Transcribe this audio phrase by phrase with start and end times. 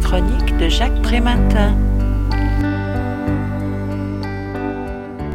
[0.00, 1.76] chronique de Jacques Prématin.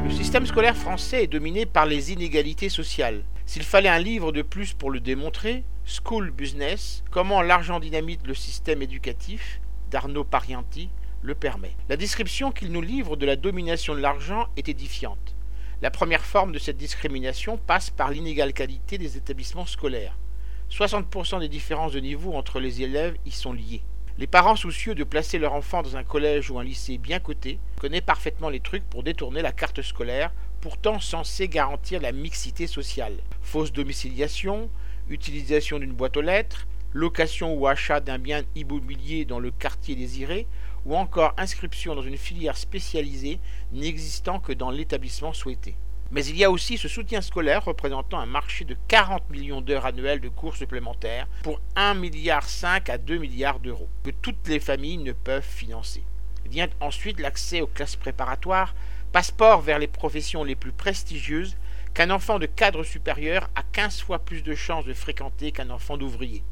[0.03, 3.23] Le système scolaire français est dominé par les inégalités sociales.
[3.45, 8.33] S'il fallait un livre de plus pour le démontrer, School Business, Comment l'argent dynamite le
[8.33, 9.59] système éducatif,
[9.91, 10.89] d'Arnaud Parianti,
[11.21, 11.75] le permet.
[11.89, 15.35] La description qu'il nous livre de la domination de l'argent est édifiante.
[15.81, 20.17] La première forme de cette discrimination passe par l'inégale qualité des établissements scolaires.
[20.71, 23.83] 60% des différences de niveau entre les élèves y sont liées.
[24.19, 27.57] Les parents soucieux de placer leur enfant dans un collège ou un lycée bien coté
[27.81, 33.17] connaissent parfaitement les trucs pour détourner la carte scolaire, pourtant censée garantir la mixité sociale.
[33.41, 34.69] Fausse domiciliation,
[35.09, 40.45] utilisation d'une boîte aux lettres, location ou achat d'un bien immobilier dans le quartier désiré,
[40.85, 43.39] ou encore inscription dans une filière spécialisée
[43.71, 45.75] n'existant que dans l'établissement souhaité.
[46.13, 49.87] Mais il y a aussi ce soutien scolaire représentant un marché de 40 millions d'heures
[49.87, 52.45] annuelles de cours supplémentaires pour 1,5 milliard
[52.87, 56.03] à 2 milliards d'euros que toutes les familles ne peuvent financer.
[56.45, 58.75] Vient ensuite l'accès aux classes préparatoires,
[59.11, 61.57] passeport vers les professions les plus prestigieuses
[61.95, 65.97] qu'un enfant de cadre supérieur a 15 fois plus de chances de fréquenter qu'un enfant
[65.97, 66.43] d'ouvrier.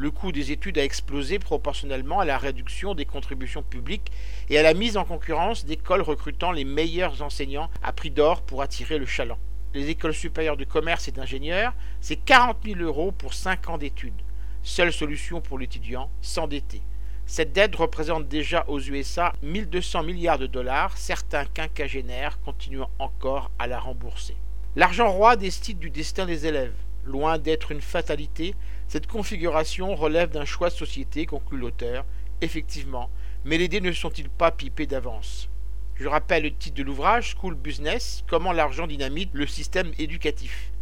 [0.00, 4.12] Le coût des études a explosé proportionnellement à la réduction des contributions publiques
[4.48, 8.62] et à la mise en concurrence d'écoles recrutant les meilleurs enseignants à prix d'or pour
[8.62, 9.38] attirer le chaland.
[9.74, 14.22] Les écoles supérieures de commerce et d'ingénieurs, c'est 40 000 euros pour 5 ans d'études.
[14.62, 16.80] Seule solution pour l'étudiant, s'endetter.
[17.26, 23.66] Cette dette représente déjà aux USA 1200 milliards de dollars, certains quinquagénaires continuant encore à
[23.66, 24.36] la rembourser.
[24.76, 26.76] L'argent roi décide du destin des élèves.
[27.04, 28.54] Loin d'être une fatalité,
[28.88, 32.06] cette configuration relève d'un choix de société, conclut l'auteur.
[32.40, 33.10] Effectivement,
[33.44, 35.50] mais les dés ne sont-ils pas pipés d'avance?
[35.94, 40.72] Je rappelle le titre de l'ouvrage, School Business, Comment l'argent dynamite le système éducatif.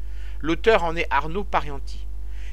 [0.41, 2.07] L'auteur en est Arnaud Parianti.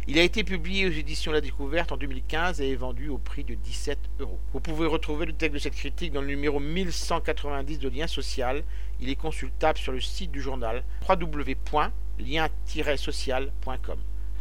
[0.08, 3.44] Il a été publié aux éditions La Découverte en 2015 et est vendu au prix
[3.44, 4.40] de 17 euros.
[4.54, 8.64] Vous pouvez retrouver le texte de cette critique dans le numéro 1190 de Lien Social.
[9.00, 11.56] Il est consultable sur le site du journal www
[12.20, 14.00] lien-social.com.